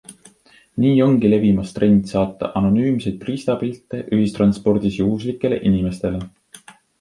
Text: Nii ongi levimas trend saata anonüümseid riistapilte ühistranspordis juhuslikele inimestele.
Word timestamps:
Nii 0.83 0.93
ongi 1.07 1.29
levimas 1.33 1.73
trend 1.75 2.09
saata 2.13 2.49
anonüümseid 2.61 3.27
riistapilte 3.29 4.01
ühistranspordis 4.19 4.97
juhuslikele 5.03 5.61
inimestele. 5.73 6.25